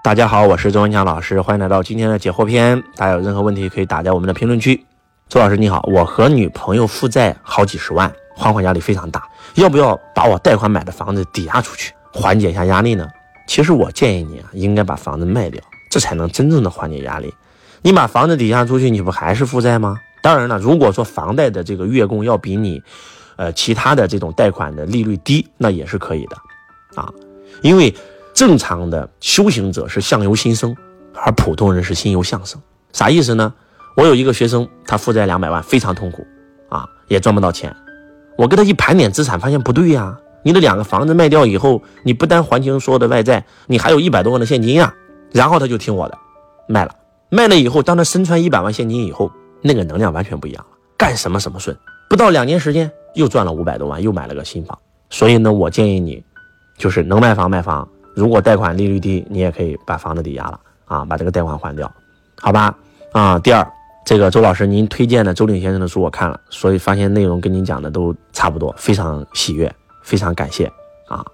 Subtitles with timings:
[0.00, 2.80] 大家好，我是周文强老师，欢迎来到今天的解惑篇。
[2.94, 4.86] 大家有任何问题可以打在我们的评论区。
[5.28, 13.08] 周老师你好，我和女朋友负债好几十万，还款压力非常大，要不要把我贷款买的房子抵押出去，缓解一下压力呢？
[13.48, 17.34] 其实我建议你啊，应该把房子卖掉，这才能真正的缓解压力。
[17.82, 19.98] 你把房子抵押出去，你不还是负债吗？
[20.22, 22.80] 当然了，如果说房贷的这个月供要比你，
[23.34, 26.36] 呃，其他的这种贷款的利率低，那也是可以的，
[26.94, 27.12] 啊，
[27.62, 27.92] 因为。
[28.38, 30.72] 正常的修行者是相由心生，
[31.12, 32.62] 而普通人是心由相生。
[32.92, 33.52] 啥意思呢？
[33.96, 36.24] 我有一个学生，他负债两百万，非常痛苦，
[36.68, 37.74] 啊，也赚不到钱。
[38.36, 40.16] 我给他一盘点资产，发现不对呀。
[40.44, 44.94] 你的两个房子卖掉以后，你不单还清所有的外债，你还有一百多万的现金呀。
[45.32, 46.16] 然后他就听我的，
[46.68, 46.94] 卖了。
[47.30, 49.32] 卖了以后，当他身穿一百万现金以后，
[49.62, 51.76] 那个能量完全不一样了，干什么什么顺。
[52.08, 54.78] 不到两年时间，又赚了五百多万，又买了个新房。
[55.10, 56.22] 所以呢，我建议你，
[56.76, 57.88] 就是能卖房卖房。
[58.18, 61.88] 如果贷款利率低，你也可以把房子抵押了啊，把这个贷款还掉，
[62.40, 62.76] 好吧？
[63.12, 63.64] 啊，第二，
[64.04, 70.66] 这个周老师您推荐的周鼎先生的书我看了，所以发现内容跟您讲的都差不多，非常喜悦，非常感谢
[71.06, 71.24] 啊，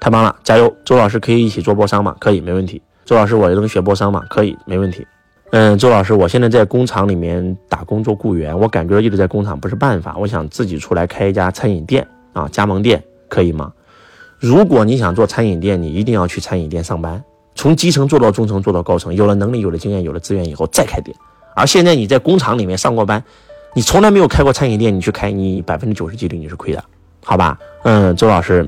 [0.00, 0.74] 太棒了，加油！
[0.82, 2.16] 周老师可以一起做波商吗？
[2.18, 2.80] 可以，没问题。
[3.04, 4.24] 周老师，我能学波商吗？
[4.30, 5.06] 可以，没问题。
[5.50, 13.70] 嗯，周老师，我现在在工厂里面打工做雇员，我感觉一直在工厂不是办法，我想自己出来开一家餐饮店啊，加盟店，可以吗？
[14.40, 17.22] 如果你想做餐饮店，你一定要去餐饮店上班，
[17.54, 21.14] 从基层做到中层，做到高层，有了能力，有了经验，有了资源以后再开店。
[21.54, 23.22] 而现在你在工厂里面上过班，
[23.74, 26.82] 你从来没有开过餐饮店，你去开，你百分之九十几率你是亏的，
[27.22, 27.58] 好吧？
[27.82, 28.66] 嗯，周老师，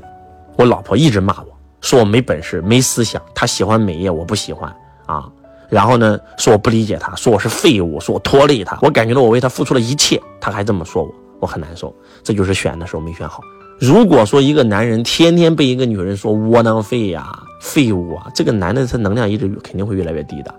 [0.57, 1.47] 我老婆一直骂我
[1.81, 4.71] 说我没本事，没思想，她喜欢美业，我不喜欢
[5.07, 5.27] 啊。
[5.69, 11.91] 然后呢，说我不理解她，说我是废物，说我拖累她，我感觉到我为她付出了一切，她还这么说我，我很难受。
[12.21, 13.41] 这就是选的时候没选好。
[13.83, 20.55] 如果说一个男人天天被一个女人说窝囊废呀、废物啊，这个男的他能量一直肯定会越来越低的。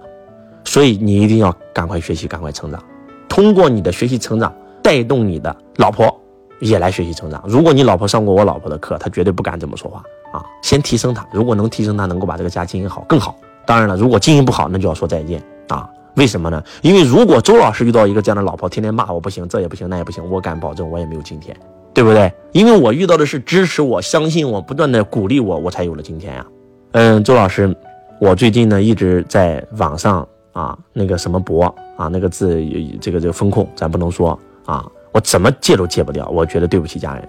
[0.63, 2.85] 所以你一定要赶快学习，赶快成长，
[3.27, 6.15] 通过你的学习成长，带动你的老婆
[6.61, 7.43] 也来学习成长。
[7.49, 10.45] 如果你老婆上过我老婆的课，她绝对不敢这么说话啊！
[10.63, 13.35] 先提升她，如果能提升她，能够把这个家经营好更好。
[13.65, 15.89] 当然了，如果经营不好，那就要说再见啊！
[16.17, 16.63] 为什么呢？
[16.83, 21.57] 因为如果周老师遇到一个这样的老婆，天天骂我不行，这也不行，那也不行，我敢保证我也没有今天。
[21.95, 22.33] 对不对？
[22.53, 26.47] 因为我遇到的是支持我、相信我、不断的鼓励我，我才有了今天呀。
[26.93, 27.75] 嗯，周老师，
[28.21, 31.65] 我最近呢一直在网上啊，那个什么博
[31.97, 32.61] 啊，那个字
[33.01, 37.29] 这个这个风控咱不能说啊，我怎么戒都戒不掉，我觉得对不起家人。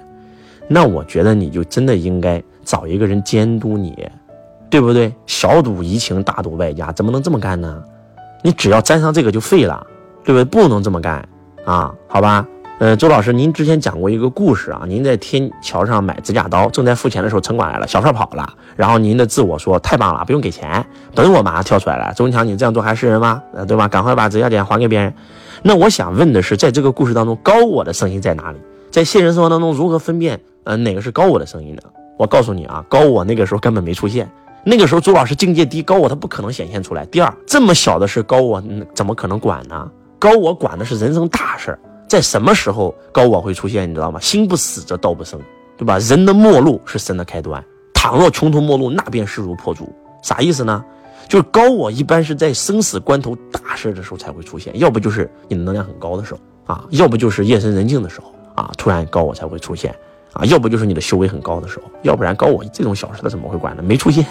[0.67, 4.07] 那我觉得你就真的应该找一个人监督你，
[4.69, 5.13] 对不对？
[5.27, 7.83] 小赌怡情，大赌败家，怎么能这么干呢？
[8.41, 9.85] 你只要沾上这个就废了，
[10.23, 10.43] 对不对？
[10.43, 11.27] 不能这么干
[11.65, 12.47] 啊，好吧？
[12.77, 22.13] 呃，周老师，您之前讲过一个故事啊，您在天桥上买指甲刀，正在付钱的时候，城管来了，小贩跑了，然后您的自我说太棒了，不用给钱，等我马上跳出来了。
[22.13, 23.41] 周文强，你这样做还是人吗？
[23.53, 23.87] 呃，对吧？
[23.87, 25.13] 赶快把指甲剪还给别人。
[25.63, 28.57] 那我想问的是，在这个故事当中，高我的声音在哪里？
[28.91, 31.81] 在现实生活当中，如何分辨呃哪个是高我的声音呢？
[32.17, 34.29] 我告诉你啊，高我那个时候根本没出现，
[34.65, 37.05] 那个时候周老师境界低，高我他不可能显现出来。
[37.05, 38.61] 第二，这么小的事，高我
[38.93, 39.89] 怎么可能管呢？
[40.19, 41.79] 高我管的是人生大事儿。
[42.07, 43.89] 在什么时候高我会出现？
[43.89, 44.19] 你知道吗？
[44.19, 45.39] 心不死则道不生，
[45.77, 45.97] 对吧？
[45.99, 47.63] 人的末路是神的开端。
[47.93, 49.91] 倘若穷途末路，那便势如破竹。
[50.21, 50.83] 啥意思呢？
[51.27, 59.95] 就是高我一般是在生死关头、大事的时候才会出现，要不就是你的能量很高的时候啊，要不就是夜深人静的时候啊，突然高我才会出现
[60.33, 63.81] 啊，要不就是你的修为很高的时候，要不然高我这种小事他怎么会管呢？
[63.81, 64.23] 没出现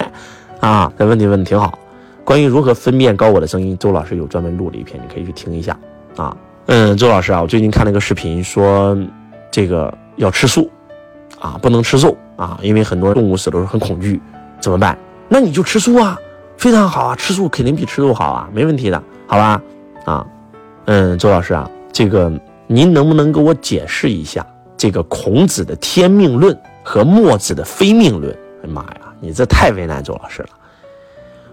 [0.60, 0.92] 啊。
[0.96, 1.76] 这问题问的挺好。
[2.24, 5.76] 关于如何分辨高我的声音，周老师有专门录了一篇，你可以去听一下
[6.16, 6.36] 啊。
[6.66, 8.97] 嗯，周老师啊，我最近看了一个视频，说
[9.50, 10.70] 这个要吃素，
[11.38, 14.19] 啊，不能吃肉啊，因为很多动物死的时候很恐惧，
[14.60, 14.97] 怎么办？
[15.28, 16.19] 那你就吃素啊，
[16.56, 19.60] 非常好啊，吃素肯定比吃肉好啊，没问题的，好吧？
[20.06, 20.26] 啊，
[20.86, 22.32] 嗯，周老师啊，这个
[22.66, 24.44] 您能不能给我解释一下
[24.75, 28.34] 这个孔子的天命论和墨子的非命论？
[28.62, 30.48] 哎妈呀，你这太为难周老师了，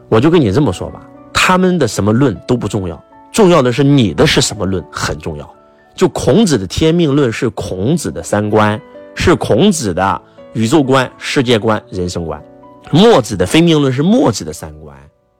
[0.07, 1.01] 我就跟你这么说吧，
[1.33, 3.03] 他们的什么论都不重要。
[3.41, 5.51] 重要的是你的是什么论很重要，
[5.95, 8.79] 就孔子的天命论是孔子的三观，
[9.15, 10.21] 是孔子的
[10.53, 12.39] 宇宙观、世界观、人生观；
[12.91, 14.95] 墨子的非命论是墨子的三观。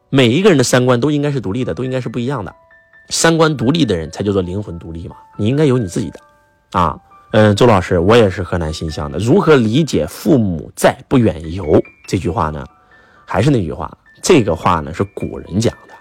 [0.10, 2.52] 每一个人的三观都应该是独立的，都应该是不一样的。
[3.10, 6.20] 三观独立的人才叫做灵魂独立嘛，你应该有你自己的。
[6.72, 6.98] 啊，
[7.34, 9.20] 嗯，周老师，我也是河南新乡的。
[9.20, 12.66] 如何理解“父母在，不远游”这句话呢？
[13.28, 15.94] 还是那句话，这个话呢是古人讲的，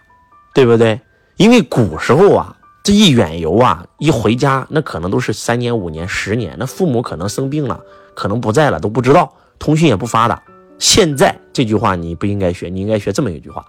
[0.55, 0.99] 对不对？
[1.41, 2.55] 因为古时候啊，
[2.85, 7.81] 这一远游啊，一回家，那可能都是三年、五年、十年，那父母可能生病了，
[8.15, 10.43] 可能不在了，都不知道，通讯也不发达，
[10.79, 13.65] 现在这句话你不应该学，你应该学这么一句话：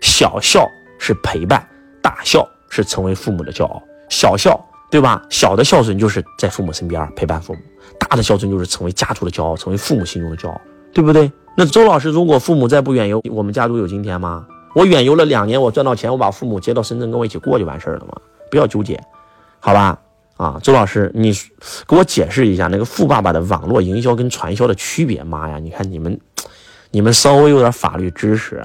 [0.00, 0.64] 小孝
[1.00, 1.68] 是陪伴，
[2.00, 3.82] 大孝是成为父母的骄傲。
[4.08, 5.20] 小孝，对吧？
[5.28, 7.58] 小的孝顺就是在父母身边陪伴父母，
[7.98, 10.60] 大的孝顺就是成为家族的骄傲，成为父母心中的骄傲，
[10.94, 11.32] 对不对？
[11.56, 14.46] 那周老师，如果父母再不远游，我们家族有今天吗？
[14.76, 18.12] 我远游了两年，我赚到钱，我把父母接到深圳跟我一起过就完事儿了嘛，
[18.50, 19.02] 不要纠结，
[19.58, 19.98] 好吧？
[20.36, 21.32] 啊，周老师，你
[21.88, 25.24] 给我解释一下那个富爸爸的网络营销跟传销的区别。
[25.24, 26.20] 妈呀，你看你们，
[26.90, 28.62] 你们稍微有点法律知识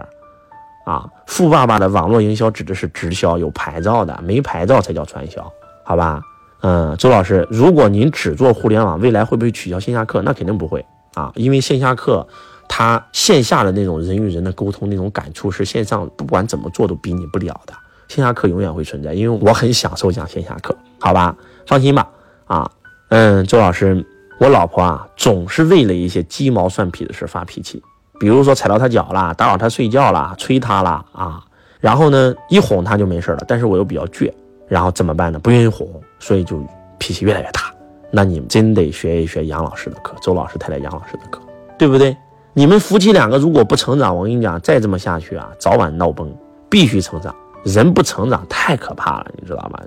[0.85, 1.09] 啊。
[1.27, 5.49] 富爸爸的网络营销指的是直销，有牌照的，没牌照才叫传销，
[5.85, 6.21] 好吧？
[6.59, 10.21] 嗯，周老师，如果您只做互联网，未来会不会取消线下课？
[10.23, 12.27] 那肯定不会啊，因为线下课。
[12.73, 17.73] 他线下的那种人与人的沟通，那种感触是线上不管怎么做都比拟不了的。
[18.07, 21.35] 线下课永远会存在，因为我很享受讲线下课，好吧？
[21.67, 22.07] 放心吧。
[22.45, 22.71] 啊，
[23.09, 24.05] 嗯，周老师，
[24.39, 27.83] 我老婆啊，总是为了一些鸡毛蒜皮的事发脾气，
[28.21, 31.43] 比如说踩到他脚了，打扰他睡觉了，催他了啊。
[31.81, 34.31] 然后呢，一哄他就没事了，但是我又比较倔，
[34.69, 35.37] 然后怎么办呢？
[35.39, 35.85] 不愿意哄，
[36.19, 36.65] 所以就
[36.97, 37.73] 脾气越来越大。
[38.11, 41.41] 那你们真得学一学杨老师的课，周老师、太太杨老师的课，
[41.77, 42.15] 对不对？
[42.53, 46.31] 你们夫妻两个如果不成长，我跟你讲，再这么下去啊，早晚闹崩。
[46.69, 49.77] 必须成长，人不成长太可怕了，你知道吗？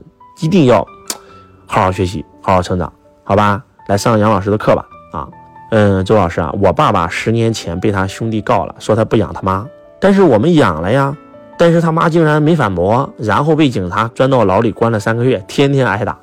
[0.42, 0.86] 一定要
[1.64, 3.64] 好好学习，好好成长，好吧？
[3.88, 4.86] 来上杨老师的课吧。
[5.14, 5.26] 啊，
[5.70, 9.66] 嗯，周老师啊，我爸爸十年前被他兄弟告了，说他不养他妈，
[9.98, 11.16] 但是我们养了呀。
[11.56, 16.18] 但是他妈竟然没反驳，然后被警察钻到牢里关了三个月，天天挨打，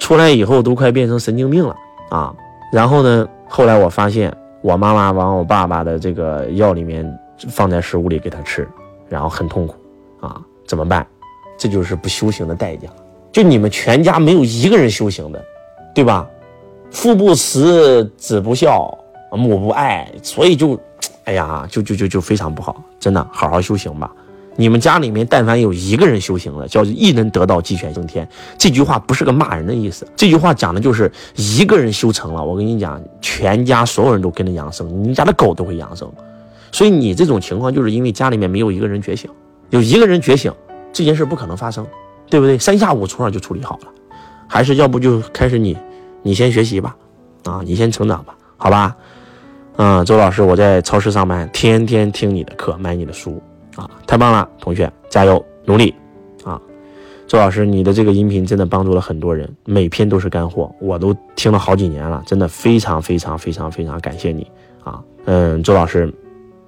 [0.00, 1.76] 出来以后都快变成神经病了
[2.10, 2.34] 啊。
[2.72, 4.36] 然后呢，后来我发现。
[4.62, 7.18] 我妈妈往我爸爸的这个药里面
[7.48, 8.68] 放在食物里给他吃，
[9.08, 9.74] 然后很痛苦，
[10.20, 11.06] 啊，怎么办？
[11.58, 12.88] 这就是不修行的代价。
[13.32, 15.42] 就你们全家没有一个人修行的，
[15.94, 16.28] 对吧？
[16.90, 18.92] 父不慈，子不孝，
[19.30, 20.78] 母不爱，所以就，
[21.24, 22.82] 哎呀，就就就就非常不好。
[22.98, 24.12] 真的，好好修行吧。
[24.56, 28.28] 你们家里面但凡有一个人修行了，叫一人得道鸡犬升天。
[28.58, 36.10] 这句话不是个骂人的意思，这句话讲的就是一个人修成了，我跟你讲，全家所有人都跟着养生，你家的狗都会养生。
[36.72, 39.30] 所以你这种情况就是因为家里面没有一个人觉醒，
[39.70, 40.52] 有一个人觉醒，
[40.92, 41.86] 这件事不可能发生，
[42.28, 42.58] 对不对？
[42.58, 43.88] 三下五除二就处理好了。
[44.46, 45.76] 还是要不就开始你，
[46.22, 46.94] 你先学习吧，
[47.44, 48.96] 啊，你先成长吧，好吧？
[49.76, 53.40] 嗯，周老师，我在超市上班，天天听你的课，买你的书。
[53.80, 55.94] 啊，太棒了，同学，加油努力！
[56.44, 56.60] 啊，
[57.26, 64.46] 周老师，你的这个音频真的帮助了很多人，每篇都是干货，我都听了好几年了，真的非常非常非常非常感谢你
[64.84, 65.02] 啊！
[65.24, 66.12] 嗯，周老师，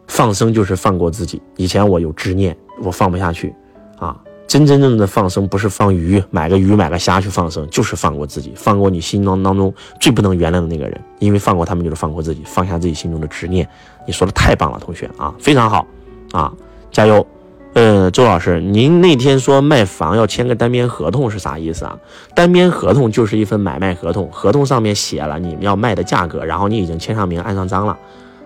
[0.07, 1.43] 放生就是放过自己。
[1.57, 3.55] 以前我有执念，我放不下去
[3.99, 4.19] 啊。
[4.49, 13.67] 真真正正的放生不是放鱼，买个鱼买个虾去放生，就是放过自己，放过你心中当中最不能原谅的那个人，因为放过他们就是放过自己，放下自己心中的执念。
[14.07, 15.87] 你说的太棒了，同学啊，非常好
[16.33, 16.53] 啊！
[16.93, 17.27] 加油，
[17.73, 21.99] 呃，周老师，您那天说卖房要签个单边合同是啥意思啊？
[22.35, 27.99] 单边合同就是一份买卖合同，合同上面写了你们要卖的价格，然后你已经签上名、按上章了，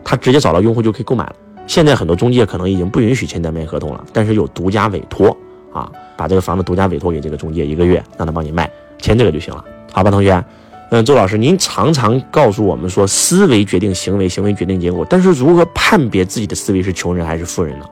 [0.04, 1.34] 他直接找到用户就可以购买了。
[1.66, 5.36] 现在很多中介可能已经不允许签单边合同了，但是有独家委托
[5.72, 10.44] 啊，把这个房子独家委托给这个中介一个月，让他帮你卖，签这个就行了，好吧，同学？
[10.90, 17.84] 嗯，周老师，您常常告诉我们说思维决定行为，行为决定结果，但是如何判别自己的思维是穷人还是富人呢？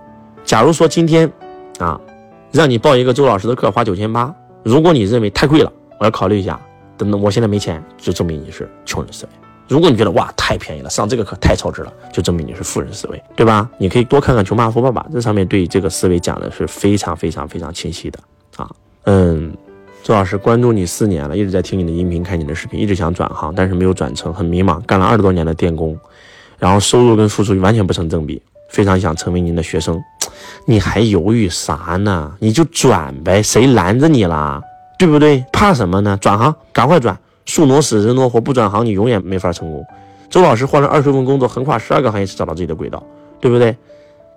[0.45, 1.31] 假如说今天，
[1.79, 1.99] 啊，
[2.53, 6.61] 让你报一个周老师的课，花九千八，如果你认为太贵了，我要考虑一下。
[6.97, 9.31] 等等，我现在没钱，就证明你是穷人思维。
[9.67, 13.69] 如果你觉得哇太便宜了，上这个课太超值了，就证明你是富人思维，对吧？
[13.79, 18.19] 你可以多看看《穷爸爸富爸爸》，这上面对这个思维讲的是非常非常非常清晰的
[18.57, 18.71] 啊。
[19.05, 19.53] 嗯，
[20.05, 24.81] 周老师关注你四年了，一直在听你的音频，看你的视频，一直想转行，但是没有转成，很迷茫。
[24.83, 25.99] 干了二十多年的电工，
[26.59, 30.01] 然后收入跟付出完全不成正比，非常想成为您的学生。
[30.67, 32.35] 你还犹豫啥呢？
[32.39, 34.63] 你就转呗，谁拦着你啦？
[34.99, 35.45] 对不对？
[35.53, 36.17] 怕什么呢？
[36.21, 37.19] 转行，赶快转！
[37.45, 39.85] 树挪死，人挪活，不转行你永远没法成功。
[40.31, 43.03] 周老师换了二十份工作，横跨十二个行业，找到自己的轨道，
[43.41, 43.77] 对不对？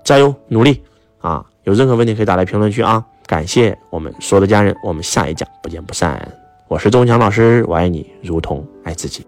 [0.04, 0.82] 加油，努力
[1.20, 1.44] 啊！
[1.64, 3.04] 有任何问题可以打在评论区啊！
[3.26, 6.28] 感谢我们所有的家人，我们下一讲不见不散。
[6.68, 9.26] 我是周文强老师，我爱你如同爱自己。